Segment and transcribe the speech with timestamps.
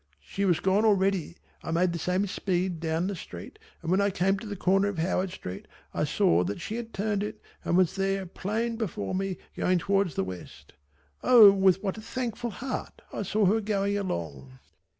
[0.23, 1.37] She was gone already.
[1.61, 4.87] I made the same speed down the street and when I came to the corner
[4.87, 9.13] of Howard Street I saw that she had turned it and was there plain before
[9.13, 10.73] me going towards the west.
[11.21, 14.57] O with what a thankful heart I saw her going along!